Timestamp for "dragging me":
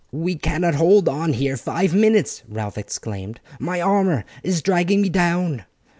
4.63-5.09